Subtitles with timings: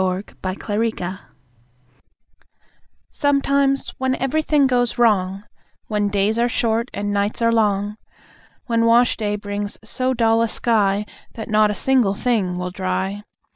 [0.00, 1.18] In Such an Hour
[3.10, 5.42] Sometimes, when everything goes wrong:
[5.88, 7.96] When days are short, and nights are long;
[8.66, 13.24] When wash day brings so dull a sky That not a single thing will dry.